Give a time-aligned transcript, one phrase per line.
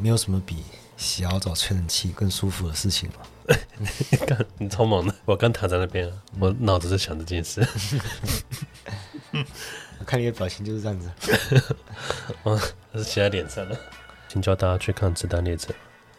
[0.00, 0.62] 没有什么比
[0.96, 3.16] 洗好澡吹冷气更舒服的事情了。
[4.10, 5.14] 你看，你超猛的！
[5.24, 7.64] 我刚躺在那边，我脑子在想这件事。
[9.98, 11.10] 我看你的表情就是这样子。
[12.42, 12.58] 我，
[12.94, 13.78] 是写在脸上了。
[14.28, 15.72] 请教大家去看《子弹列车》。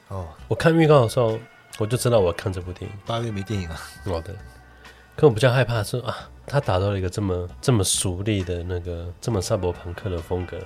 [0.08, 1.38] 哦，我看预告的时候，
[1.78, 2.98] 我就知道我要看这部电影。
[3.06, 3.82] 八月没电影啊。
[4.06, 4.34] 好的。
[5.18, 10.58] 可我比较害怕是啊，他达到了一个这么这么熟练的那个这么赛博朋克的风格。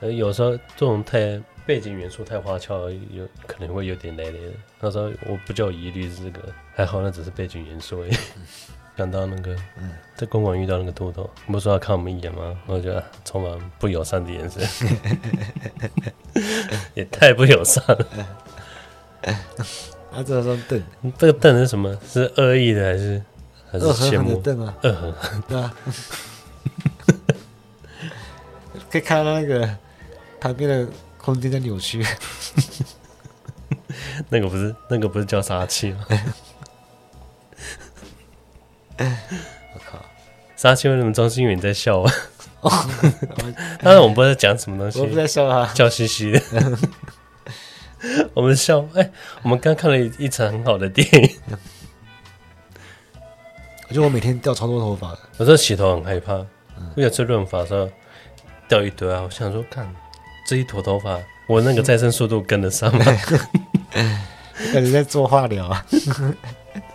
[0.00, 4.52] 呃，有时候这种太背景元素太花俏，有可能会有点累累的。
[4.80, 8.12] 那时候我不就有疑虑是这个，还好那只是背景元素而已。
[8.94, 12.54] 想到那个，嗯，在公馆遇到那个秃头，不是说要看我们一眼吗？
[12.66, 14.62] 我觉得充满不友善的眼神，
[16.94, 18.06] 也太不友善了。
[20.12, 20.82] 他，这双瞪，
[21.16, 21.98] 这个瞪是什么？
[22.06, 23.22] 是恶意的还是
[23.70, 24.74] 还是羡慕的瞪啊？
[24.82, 25.74] 恶狠，对啊。
[28.90, 29.66] 可以看到那个
[30.38, 30.86] 旁边的
[31.22, 32.04] 空间在扭曲。
[34.28, 36.04] 那个不是，那个不是叫杀气吗？
[38.98, 39.98] 我靠！
[40.56, 41.44] 杀气为什么中心？
[41.44, 42.12] 因为你在笑啊？
[43.80, 46.40] 当然我们不知道在讲什么东西，我不在笑啊，笑嘻嘻的。
[48.34, 51.30] 我们笑，哎、欸，我们刚看了一场很好的电影。
[53.88, 56.34] 我觉得我每天掉超多头发，有时候洗头很害怕，
[56.96, 57.88] 为了做润发的时候
[58.66, 59.22] 掉一堆啊。
[59.22, 59.92] 我想说，看
[60.52, 63.02] 这一坨头发，我那个再生速度跟得上吗？
[64.70, 65.86] 感觉在做化疗啊。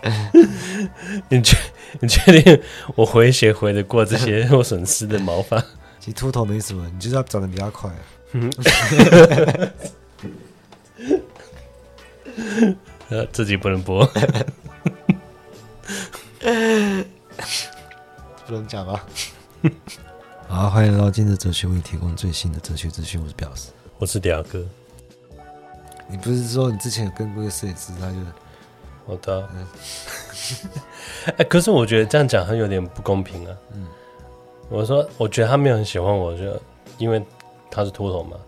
[1.28, 1.58] 你确
[1.98, 2.62] 你确定
[2.94, 5.58] 我回血回得过这些 我损失的毛发？
[5.98, 7.96] 其实秃头没什么，你就是要长得比较快、啊。
[13.08, 14.06] 呃，自己不能播，
[18.46, 19.00] 不能讲吗？
[20.50, 23.20] 好，欢迎来到今日哲学，为你提供最新的哲学资讯。
[23.22, 24.64] 我是表示，我是嗲哥。
[26.08, 28.16] 你不是说你之前有跟过一个摄影师，他就
[29.04, 29.48] 我的，
[31.36, 33.54] 哎，可是我觉得这样讲很有点不公平啊。
[33.74, 33.86] 嗯，
[34.70, 36.58] 我说，我觉得他没有很喜欢我，就
[36.96, 37.22] 因为
[37.70, 38.38] 他是秃头嘛。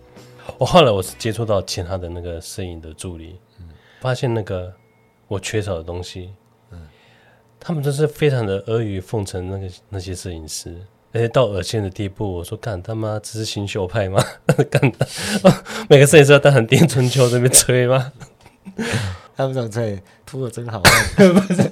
[0.56, 3.69] 我后来我是接触到其他的那个摄影的助理，嗯，
[4.00, 4.72] 发现那个
[5.28, 6.33] 我缺少的东西，
[6.71, 6.89] 嗯，
[7.60, 10.81] 他们都是非常的阿谀奉承那个那些摄影师，
[11.12, 12.34] 而且到恶心的地步。
[12.37, 14.22] 我说干他妈，这是新秀派吗？
[14.71, 15.06] 干的，
[15.88, 18.12] 每个摄影师要当成丁春秋这边吹吗？
[19.37, 21.71] 他们想吹，秃的真好看，不是。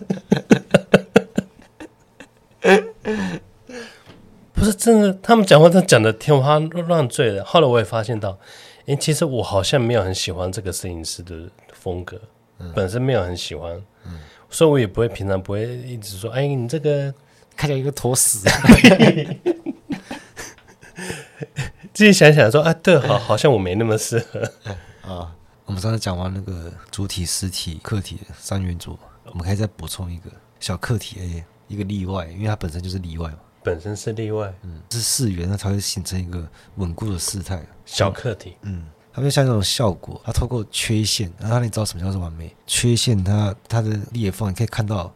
[4.53, 7.45] 不是真的，他们讲话都讲的天花乱坠的。
[7.45, 8.37] 后来我也发现到，
[8.87, 12.21] 哎，其实我好像没有很喜欢这个摄影师的风格，
[12.59, 14.19] 嗯、本身没有很喜欢，嗯、
[14.51, 17.15] 所以我也不会平常不会一直说，哎，你这个
[17.59, 18.39] 看起来一个坨屎。
[21.93, 24.41] 自己想想说，啊，对，好，好像我没那么适合
[25.03, 25.35] 啊。
[25.65, 30.31] 我们上次讲完那个主体、实体、客体三元组，我们可以再补充一个
[30.61, 33.39] 小客体，A，，一个例外，因为它本身就是例外嘛。
[33.65, 37.61] 本身是例外，嗯，是四元，它才会形成一个稳固的事态。
[37.85, 42.55] 小客体，嗯，它就像那种效果，它透过缺陷，然后让你知道什么叫做完美。
[42.67, 45.13] 缺陷它，它它的裂缝，你可以看到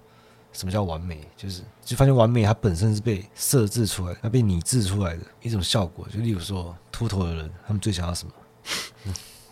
[0.52, 6.06] 什么叫完美，就是就发现完美它本身是被设置出来，它被拟制出来的一种效果。
[6.12, 8.32] 就例如说，秃头的人，他们最想要什么？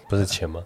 [0.08, 0.62] 不是钱吗？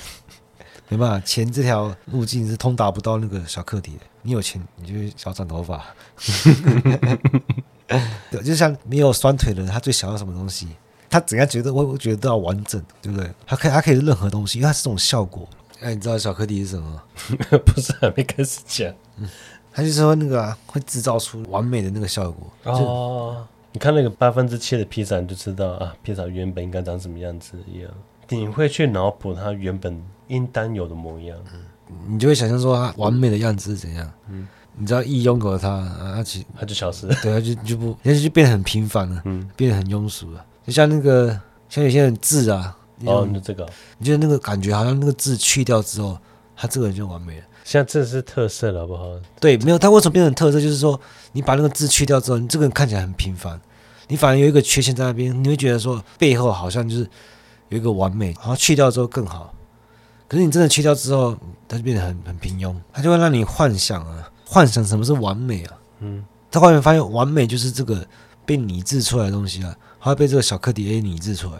[0.88, 4.00] 没办法，钱这条路径是通达不到那个小课题的。
[4.22, 5.84] 你有钱，你就想长头发。
[8.30, 10.68] 对，就像没有双腿的人，他最想要什么东西？
[11.08, 13.30] 他怎样觉得我我觉得都要完整，对不对？
[13.46, 15.48] 他可以，他可以是任何东西，因为它是这种效果。
[15.80, 17.02] 哎，你知道小客体是什么？
[17.64, 18.92] 不是，还没开始讲。
[19.18, 19.28] 嗯，
[19.72, 22.50] 他就说那个、啊、会制造出完美的那个效果。
[22.64, 27.90] 哦，你看那个八分之七的披萨，你就知道啊，披萨原本应该长什么样子一样。
[28.28, 31.60] 你会去脑补它原本应当有的模样，嗯，
[32.08, 43.68] 你就会想象说它完美的样子是怎样，嗯，你知道一拥有了它，啊，它其它就消失了，对，它就就不，它就变得很平凡了，嗯，变得很庸俗了，就像那个像有些人字啊，哦，那这个，
[43.98, 46.18] 你觉得那个感觉好像那个字去掉之后，
[46.56, 49.04] 他这个人就完美了，现在这是特色了，好不好？
[49.40, 50.60] 对，没有，它为什么变成特色？
[50.60, 51.00] 就是说
[51.32, 53.60] 你把那个字去掉之后，你这个人看起来很平凡，
[54.08, 57.08] 你反而有一个缺陷在那边，你会觉得说背后好像就是。
[57.68, 59.52] 有一个完美，然后去掉之后更好。
[60.28, 61.36] 可是你真的去掉之后，
[61.66, 65.74] 他就变得很很平庸，他就会让你幻想啊，幻想什么是完美啊。
[65.98, 68.06] 嗯，他后面发现完美就是这个
[68.44, 71.58] 被拟制出来的东西啊，它会被这个小课题 A 拟制出来。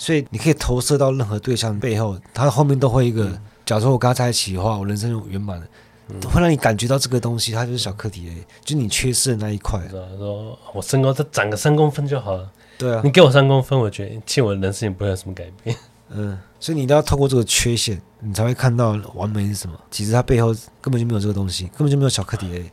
[0.00, 3.24] 所以你可以投射到任何对象背后，他后面都会一个。
[3.24, 5.66] 嗯、假如说我跟他在一起的话，我人生就圆满了，
[6.08, 9.78] 嗯、会让你感觉到这个东西，它就是小课题 A，就你缺失的那一块。
[10.16, 12.50] 说我身高再长个三公分就好了。
[12.78, 15.76] 对啊，你给我三公分，我觉得其实我的人生也不会有什么改变。
[16.08, 19.78] 嗯，所以你都要透过这个缺陷，你才会看到完美是什么。
[19.90, 20.48] 其实它背后
[20.80, 22.72] 根本就没有这个东西，根本就没有小课题 A。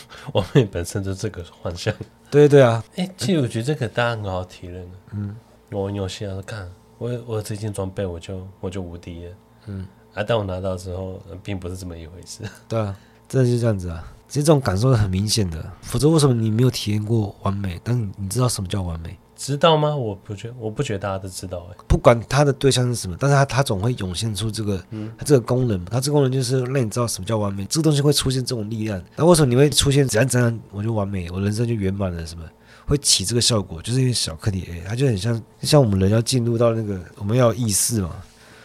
[0.32, 1.94] 完美本身就是这个幻象。
[2.30, 4.80] 对对啊，哎、欸，其实我觉得这个大家很好提了。
[5.12, 5.36] 嗯，
[5.72, 9.32] 我玩游戏啊，看我我有这件装备，我就我就无敌了。
[9.66, 12.42] 嗯，啊，但我拿到之后，并不是这么一回事。
[12.68, 12.94] 对啊，
[13.28, 14.04] 真的就是这样子啊。
[14.28, 17.80] 其实这种感受是很明显的，否则为什么你没有体验过完美？
[17.84, 19.16] 但你知道什么叫完美？
[19.36, 19.94] 知道吗？
[19.94, 21.76] 我不觉，我不觉得大家都知道哎。
[21.88, 27.64] 不管他的对象是什么，但是他他总会涌现出这个，嗯，他这个功能，他这个功能就是让你知道什么叫完美。
[27.66, 32.24] 这个东西会出现这种力量，那为什么你会出现怎样怎样我就完美，我人生就圆满了？
[32.24, 32.44] 什么
[32.86, 33.80] 会起这个效果？
[33.82, 38.10] 就是因为小课题 A，它就很像像我们人要进入到那个我们要有意识嘛，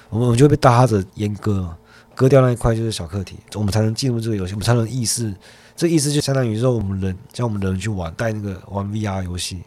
[0.09, 1.77] 我们我们就会被大哈着阉割嘛，
[2.15, 5.33] 割掉那一块就是小课题，我们才能进入这个游戏，我们才能意识。
[5.75, 9.61] 这意思就相当于说，我们人像我们人去玩带那个玩 VR 游戏，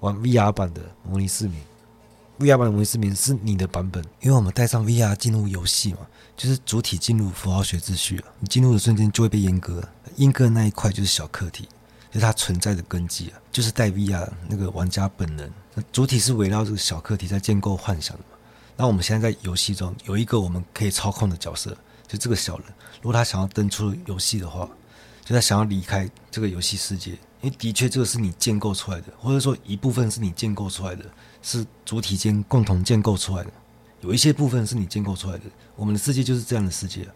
[0.00, 1.58] 玩 VR 版的模拟市民
[2.38, 6.00] ，VR 版的模拟市民是你的版本，因为我们带上 VR 进入游戏嘛，
[6.36, 9.82] 就是主体进入符号学秩序啊，你进入的瞬间就会被阉割，
[10.18, 11.66] 阉割的那一块就是小课题，
[12.10, 15.52] 就是它存在的根基啊，就是戴维亚那个玩家本人，
[15.92, 18.36] 主体是围绕这个小课题在建构幻想的嘛，
[18.76, 21.76] 那我们现在在游戏中有一个我们可以操控的角色，
[22.06, 22.66] 就这个小人，
[23.00, 24.68] 如果他想要登出游戏的话。
[25.24, 27.10] 就他想要离开这个游戏世界，
[27.42, 31.04] 因为的确这个是你建构出来的，或者说一部分是你建构出来的，
[31.42, 33.50] 是主体间共同建构出来的。
[34.00, 35.44] 有一些部分是你建构出来的。
[35.76, 37.06] 我们的世界就是这样的世界，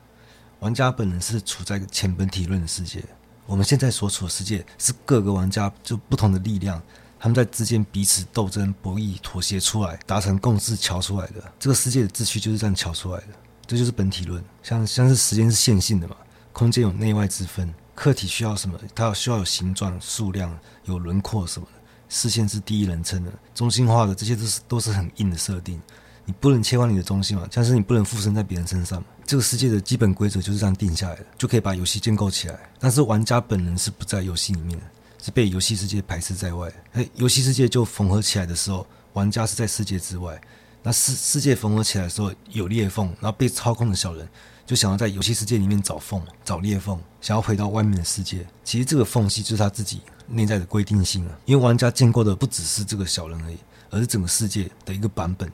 [0.60, 3.02] 玩家本人是处在一个前本体论的世界。
[3.46, 6.80] 我们现在所处的世界是各个玩家就不同的力量，
[7.18, 11.52] 他们在之间彼此斗争、博弈、妥协出来，达成共识，乔出来的。
[11.58, 13.26] 这个世界的秩序就是这样乔出来的。
[13.66, 16.16] 这就是本体论，像像是时间是线性的嘛，
[16.52, 17.72] 空间有内外之分。
[17.94, 18.78] 客体需要什么？
[18.94, 21.72] 它需要有形状、数量、有轮廓什么的。
[22.08, 25.80] 视线是第一人称的，中心化的，这些都是都是很硬的设定。
[26.24, 29.02] 你不能切换你的中心嘛，像是你不能附身在别人身上。
[29.24, 32.58] 这个世界的基本规则就是这样定下来的，就可以把游戏建构起来。
[32.78, 34.84] 但是玩家本人是不在游戏里面的，
[35.22, 36.70] 是被游戏世界排斥在外。
[36.92, 40.40] 哎，游戏世界就缝合起来的时候，玩家是在世界之外。
[40.82, 44.28] 那世世界缝合起来的时候有裂缝，然后被操控的小人。
[44.64, 48.46] 就想要在游戏世界里面找缝、找裂缝，想要回到外面的世界。
[48.64, 51.38] 其实这个缝隙就是他自己内在的规定性啊。
[51.44, 53.58] 因为玩家建构的不只是这个小人而已，
[53.90, 55.50] 而是整个世界的一个版本，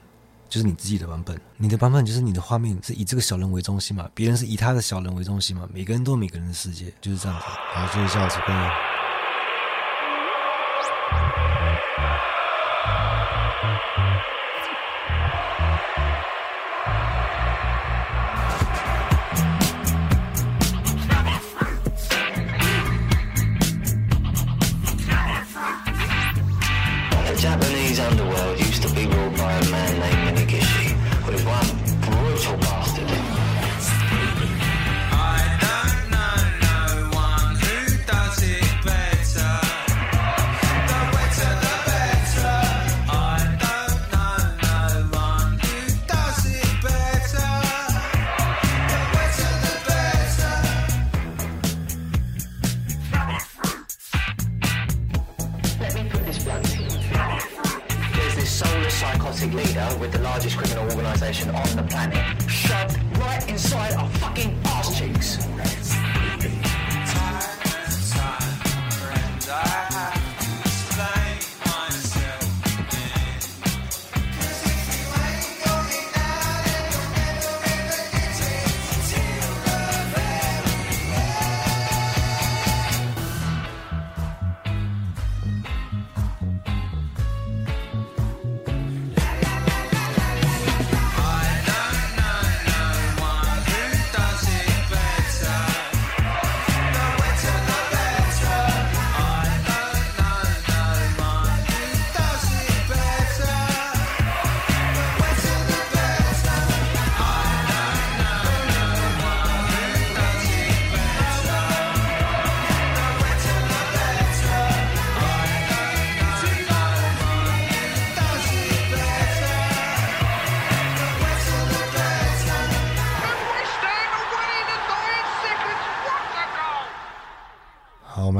[0.49, 1.39] 就是你自己的版本。
[1.57, 5.69] 你的版本就是你的画面是以这个小人为中心嘛，别人是以他的小人为中心嘛。
[5.71, 7.45] 每个人都有每个人的世界，就是这样子。
[7.47, 8.27] 好，就是下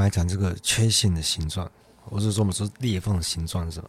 [0.08, 0.26] 次见。
[0.26, 1.70] 讲这个缺陷的形状，
[2.04, 3.88] 或者说我们说裂缝的形状是吧？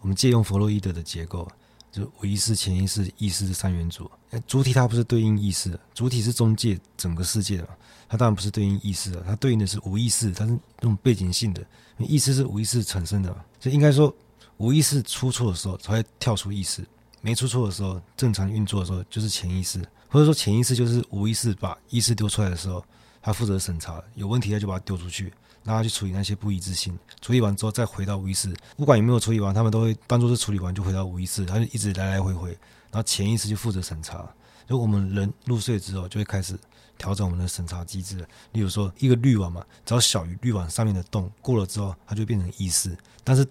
[0.00, 1.48] 我们借用弗洛伊德的结构，
[1.90, 4.10] 就无意识、潜意识、意识的三元组。
[4.46, 7.68] 主体它不是对应意识的，主体是中介整个世界的，
[8.08, 11.64] 它当然不是对应意识的，它对应的是无意识，它是那种背景性的。
[11.98, 14.14] 意识是无意识产生的，就应该说
[14.56, 16.84] 无意识出错的时候才会跳出意识，
[17.20, 22.84] 没出错的时候，正常运作的时候，就是潜意识，或者说潜意识就是无意识把意识丢出来的时候，
[23.24, 32.50] 他负责审查，有问题他就把它丢出去，让他去处理那些不一致性，处理完之后再回到无意识，不管有没有处理完，他们都会当做是处理完就回到无意识，他就一直来来回回，
[32.90, 34.28] 然后潜意识就负责审查。
[34.66, 36.58] 就我们人入睡之后，就会开始
[36.98, 38.18] 调整我们的审查机制。
[38.52, 42.94] 例如说，一个滤网嘛，只要小于滤网上面的洞过了之后，它就变成意识。
[43.22, 43.46] 但是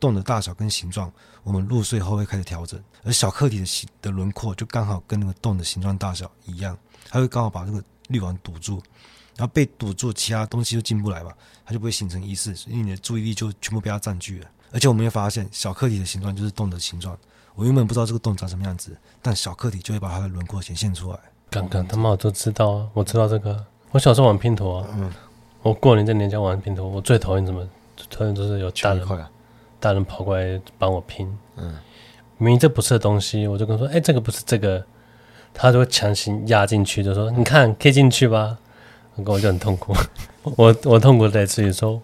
[0.00, 2.82] 洞的大小跟形状，我们入睡后会开始调整。
[3.02, 6.76] 而小客体的形的轮廓就刚好跟那个洞的形状大小一样，
[7.08, 8.82] 它会刚好把这个滤网堵住，
[9.38, 11.32] 然后被堵住，其他东西就进不来嘛，
[11.64, 14.46] 它就不会形成意识，所以你的注意力就全部被它占据了。
[14.72, 17.16] 而且我们会发现，小客体的形状就是洞的形状。
[17.54, 21.18] 我原本不知道这个洞长什么样子，但小客体就会把它的轮廓显现出来。
[21.48, 23.64] 刚刚他妈我都知道啊，我知道这个。
[23.92, 25.10] 我小时候玩拼图啊，嗯，
[25.62, 27.66] 我过年在娘家玩拼图，我最讨厌什么？
[28.10, 29.30] 讨厌就是有大人，啊、
[29.80, 31.26] 大人跑过来帮我拼。
[31.56, 31.76] 嗯，
[32.36, 34.84] 明明这不是的东西，我就跟他说：“哎、欸，这个不是这个。”
[35.54, 38.58] 他就会强行压进去，就说：“你看，可以进去吧？”
[39.18, 39.94] 我跟我就很痛苦。
[40.56, 42.00] 我我痛苦在自己说，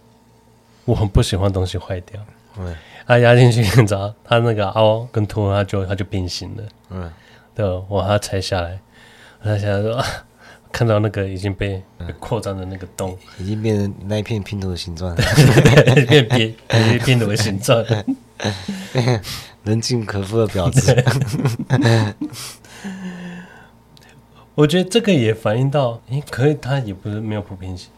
[0.84, 2.20] 我很不喜欢东西坏掉。
[2.58, 2.76] 嗯。
[3.06, 6.62] 他压进去，你知道，他那个凹跟凸，他就他就变形了。
[6.88, 7.12] 嗯，
[7.54, 8.78] 对，我把它拆下来，
[9.44, 10.02] 拆下来说，
[10.72, 11.82] 看到那个已经被
[12.18, 15.14] 扩张的那个洞，已经变成那一片拼图的形状，
[16.08, 17.84] 变变变拼图的形状，
[19.64, 20.94] 人尽可夫的婊子。
[24.54, 27.90] 我觉得这个也反映到，诶，可以，他也不是没有普遍性，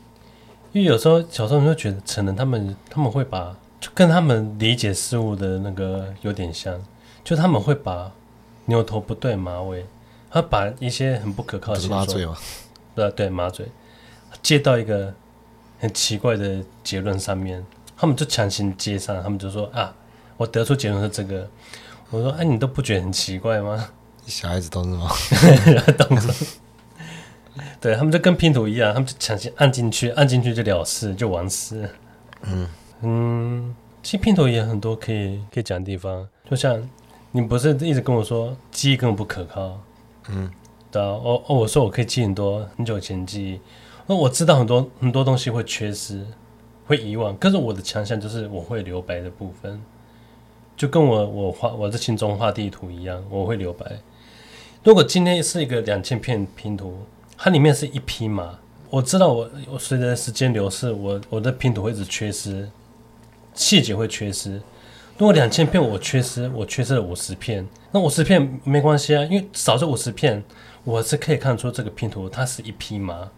[0.73, 3.57] 因为有时候小时候你会觉得成人他们他们会把。
[3.79, 6.83] 就跟他们理解事物的那个有点像，
[7.23, 8.11] 就他们会把
[8.65, 9.85] 牛头不对马尾，
[10.31, 12.35] 他把一些很不可靠的马嘴嘛，
[12.95, 13.67] 对对马嘴，
[14.43, 15.13] 接到一个
[15.79, 17.65] 很奇怪的结论上面，
[17.99, 19.95] 他们就强行接上，他们就说啊，
[20.39, 21.47] 我得出结论是这个，
[22.09, 23.91] 我说哎、啊，你都不觉得很奇怪吗？
[24.27, 25.09] 小孩子 懂什么？
[25.99, 26.35] 懂什么？
[27.81, 31.89] 对，他们就跟拼图一样，他们就强行按进去，按进去就了事，就完事。
[32.43, 32.69] 嗯。
[33.03, 36.83] 嗯，其实拼图也很多可以可以讲的地方，就像
[37.31, 39.79] 你不是一直跟我说记忆根本不可靠，
[40.31, 40.51] 嗯，
[40.91, 43.61] 对啊，哦哦，我说我可以记很多很久前记忆，
[44.07, 46.25] 那我知道很多很多东西会缺失，
[46.87, 49.79] 会遗忘，可是我的强项就是我会留白的部分，
[50.75, 53.85] 就跟我我画我在心中画地图一样，我会留白。
[54.87, 56.97] 如果今天是一个两千片拼图，
[57.37, 58.57] 它里面是一匹马，
[58.89, 62.71] 我知道我我随着时间流逝，我我的拼图会一直缺失。
[63.53, 64.63] 细节会缺失。
[65.19, 70.45] 如果两千片我缺失，我缺失了五十片，那五十片没关系啊，因为少这五十片，
[70.85, 73.29] 我是可以看出这个拼图它是一匹马，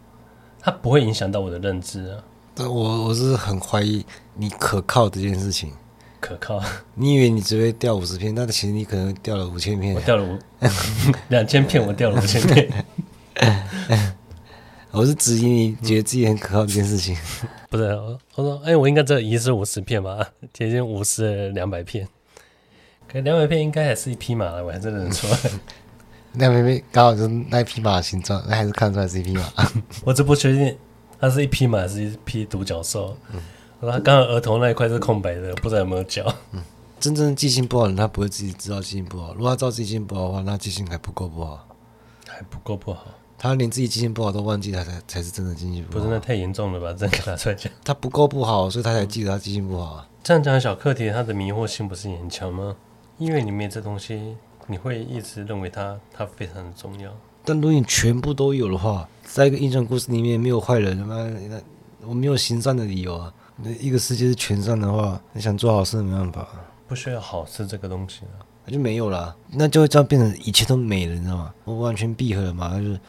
[0.61, 2.23] 它不会影响到我的认知啊。
[2.59, 5.73] 我我是很怀疑你可靠这件事情。
[6.21, 6.63] 可靠？
[6.95, 9.95] 你以为你只会掉五十片，但其实你可能掉了五千片。
[9.95, 10.39] 我掉了五
[11.29, 12.85] 两千片，我掉了五千片。
[14.91, 17.15] 我是质疑你觉得自己很可靠这件事情，
[17.69, 17.85] 不是？
[18.35, 20.27] 我说，哎，我应该只有遗失五十片吧？
[20.53, 22.09] 接近五十两百片，
[23.07, 25.39] 可两百片应该还是一匹马了，我还真认出来。
[26.33, 29.45] 两百片刚好就是那一匹马的形状，那还是看出来是一匹马。
[30.05, 30.77] 我只不确定
[31.21, 33.17] 它是一匹马还是一匹独角兽。
[33.33, 33.41] 嗯，
[33.81, 36.25] 他刚刚额头那一块是空白的，不知道有没有脚。
[36.53, 36.61] 嗯，
[36.99, 39.33] 真正记性不好的人，他不会自己知道记性不好。
[39.35, 41.67] 如果他知道记性不好的话，那记性还不够不好，
[42.27, 43.07] 还不够不好。
[43.39, 46.05] 他连自己记性不好都忘记，他才才是真的记性不好。
[46.05, 46.93] 不是，那太严重了吧？
[46.99, 50.09] 真给他出来讲，他不够不好，所以他才记得他记性不好啊。
[50.25, 52.75] 这样讲小课题，他的迷惑性不是也很强吗？
[53.19, 54.35] 因为里面这东西，
[54.67, 57.11] 你会一直认为它它非常的重要。
[57.45, 61.61] 但如果你全部都有的话，在一个英雄故事里面没有坏人，他妈那
[62.07, 63.33] 我没有行善的理由啊。
[63.63, 66.49] 那一个世界是全善的话，你想做好事没办法，
[66.87, 71.55] 不需要好事这个东西了，那就没有了，那就会这样变成一切都没了，你知道吗？
[71.65, 73.01] 我完全闭合了嘛，就是。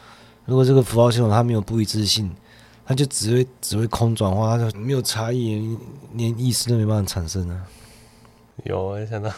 [0.46, 2.36] 如果这个符号系统它没有不一致性，
[2.84, 5.78] 它就只会只会空转化，它就没有差异，
[6.14, 7.68] 连意识都没办法产生啊。
[8.64, 9.32] 有，我想到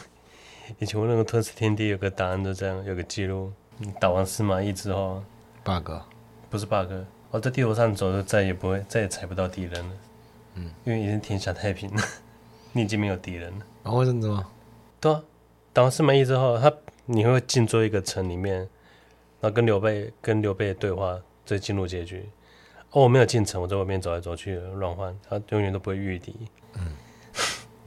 [0.80, 5.22] 以前我那个吞噬天地有个答案，就这样有个记录，你打完司马懿之后
[5.66, 5.92] ，bug
[6.50, 6.90] 不是 bug，
[7.30, 9.92] 我在地图上走就再也不会再也踩不到敌人了，
[10.56, 12.02] 嗯，因为已经天下太平了，
[12.74, 13.66] 你已经没有敌人了。
[13.84, 14.46] 然后为什么？
[15.00, 15.24] 对啊，
[15.74, 16.72] 打完司马懿之后，他
[17.06, 18.68] 你会进做一个城里面。
[19.40, 22.30] 然后跟刘备跟刘备的对话，再进入结局。
[22.92, 26.36] 哦，我没有进城，我在外面走来走去乱换，他永远都不会遇敌，
[26.76, 26.96] 嗯，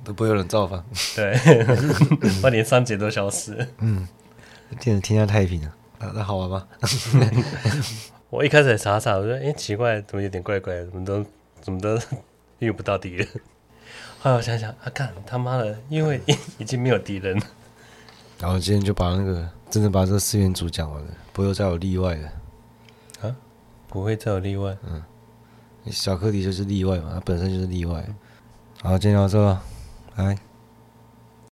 [0.02, 1.38] 都不会有人造反， 对，
[2.42, 4.09] 他连三节都消失，嗯，
[4.80, 5.68] 天天下太平了，
[6.00, 6.66] 啊，那好玩吗？
[8.30, 11.25] 我一开始还傻傻，我说，哎，奇怪，怎么有点怪怪的，怎么都
[11.61, 11.97] 怎么都
[12.58, 13.28] 遇不到敌人。
[14.20, 16.20] 后来我想想，啊，干他妈的，因为
[16.58, 17.46] 已经没有敌人了，
[18.40, 22.28] 然后今天就把那个真的把这个四元组讲完了，不会再有例外了。
[23.20, 23.37] 啊？
[23.88, 24.76] 不会再有例外？
[24.87, 25.02] 嗯，
[25.90, 28.04] 小课题就是例外嘛，它本身就是例外。
[28.82, 29.58] 好，今天到这，
[30.16, 30.37] 来。